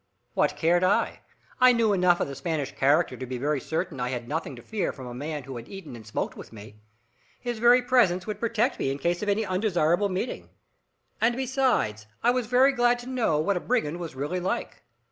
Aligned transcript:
What 0.33 0.55
cared 0.57 0.83
I? 0.83 1.19
I 1.59 1.73
knew 1.73 1.93
enough 1.93 2.19
of 2.19 2.27
the 2.27 2.33
Spanish 2.33 2.75
character 2.75 3.15
to 3.15 3.25
be 3.27 3.37
very 3.37 3.61
certain 3.61 3.99
I 3.99 4.09
had 4.09 4.27
nothing 4.27 4.55
to 4.55 4.63
fear 4.63 4.91
from 4.91 5.05
a 5.05 5.13
man 5.13 5.43
who 5.43 5.57
had 5.57 5.69
eaten 5.69 5.95
and 5.95 6.07
smoked 6.07 6.35
with 6.35 6.51
me. 6.51 6.77
His 7.39 7.59
very 7.59 7.83
presence 7.83 8.25
would 8.25 8.39
protect 8.39 8.79
me 8.79 8.89
in 8.89 8.97
case 8.97 9.21
of 9.21 9.29
any 9.29 9.45
undesirable 9.45 10.09
meeting. 10.09 10.49
And 11.21 11.35
besides, 11.35 12.07
I 12.23 12.31
was 12.31 12.47
very 12.47 12.71
glad 12.71 12.97
to 12.97 13.07
know 13.07 13.37
what 13.39 13.57
a 13.57 13.59
brigand 13.59 13.99
was 13.99 14.15
really 14.15 14.39
like. 14.39 14.81